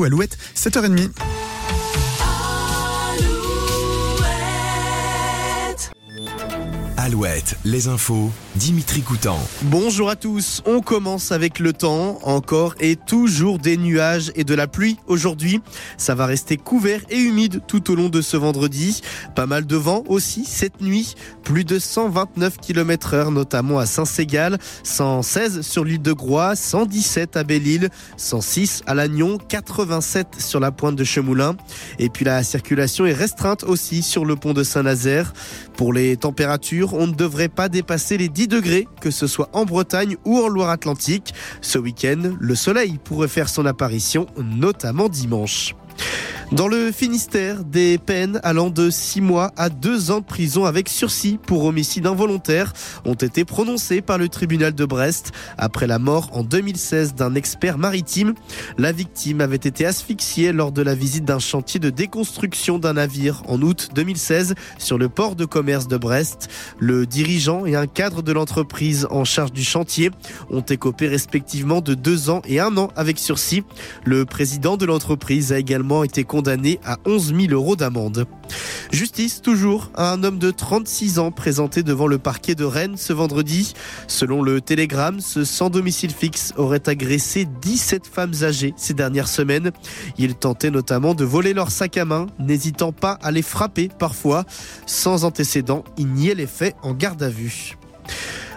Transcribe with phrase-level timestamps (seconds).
[0.00, 1.10] vous, Alouette, 7h30.
[6.96, 9.38] Alouette, les infos, Dimitri Coutan.
[9.62, 14.54] Bonjour à tous, on commence avec le temps, encore et toujours des nuages et de
[14.54, 15.60] la pluie aujourd'hui.
[15.96, 19.02] Ça va rester couvert et humide tout au long de ce vendredi.
[19.36, 24.58] Pas mal de vent aussi cette nuit, plus de 129 km heure notamment à Saint-Ségal,
[24.82, 30.96] 116 sur l'île de Groix, 117 à Belle-Île, 106 à Lannion, 87 sur la pointe
[30.96, 31.56] de Chemoulin.
[32.00, 35.32] Et puis la circulation est restreinte aussi sur le pont de Saint-Nazaire.
[35.76, 39.64] Pour les températures, on ne devrait pas dépasser les 10 degrés, que ce soit en
[39.64, 41.34] Bretagne ou en Loire-Atlantique.
[41.60, 45.74] Ce week-end, le soleil pourrait faire son apparition, notamment dimanche.
[46.52, 50.88] Dans le Finistère, des peines allant de 6 mois à 2 ans de prison avec
[50.88, 52.72] sursis pour homicide involontaire
[53.04, 57.78] ont été prononcées par le tribunal de Brest après la mort en 2016 d'un expert
[57.78, 58.34] maritime.
[58.78, 63.44] La victime avait été asphyxiée lors de la visite d'un chantier de déconstruction d'un navire
[63.46, 66.48] en août 2016 sur le port de commerce de Brest.
[66.80, 70.10] Le dirigeant et un cadre de l'entreprise en charge du chantier
[70.50, 73.62] ont écopé respectivement de 2 ans et 1 an avec sursis.
[74.04, 78.24] Le président de l'entreprise a également été condamné condamné à 11 000 euros d'amende.
[78.92, 83.12] Justice toujours à un homme de 36 ans présenté devant le parquet de Rennes ce
[83.12, 83.74] vendredi.
[84.06, 89.70] Selon le Télégramme, ce sans domicile fixe aurait agressé 17 femmes âgées ces dernières semaines.
[90.16, 94.46] Il tentait notamment de voler leur sac à main, n'hésitant pas à les frapper parfois.
[94.86, 97.76] Sans antécédent, il niait les faits en garde à vue.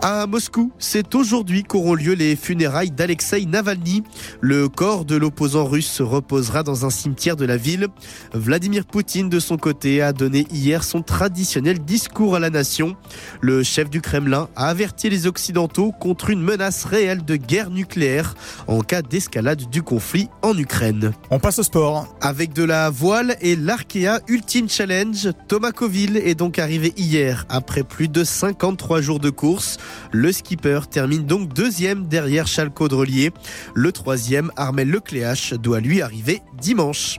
[0.00, 4.04] À Moscou, c'est aujourd'hui qu'auront lieu les funérailles d'Alexei Navalny.
[4.40, 7.88] Le corps de l'opposant russe se reposera dans un cimetière de la ville.
[8.32, 12.94] Vladimir Poutine, de son côté, a donné hier son traditionnel discours à la nation.
[13.40, 18.36] Le chef du Kremlin a averti les Occidentaux contre une menace réelle de guerre nucléaire
[18.68, 21.12] en cas d'escalade du conflit en Ukraine.
[21.30, 22.14] On passe au sport.
[22.20, 27.82] Avec de la voile et l'Arkea Ultimate Challenge, Thomas Coville est donc arrivé hier après
[27.82, 29.76] plus de 53 jours de course.
[30.12, 33.32] Le skipper termine donc deuxième derrière Charles Caudrelier.
[33.74, 37.18] Le troisième, Armel Lecléache, doit lui arriver dimanche.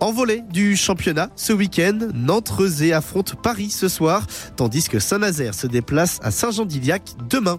[0.00, 4.26] En volet du championnat, ce week-end, Nantes-Rezé affronte Paris ce soir,
[4.56, 7.58] tandis que Saint-Nazaire se déplace à Saint-Jean-d'Iliac demain.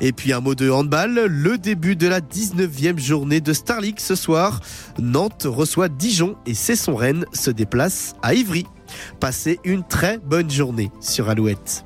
[0.00, 4.00] Et puis un mot de handball, le début de la 19e journée de Star League
[4.00, 4.60] ce soir.
[4.98, 8.66] Nantes reçoit Dijon et Cesson-Rennes se déplace à Ivry.
[9.20, 11.85] Passez une très bonne journée sur Alouette.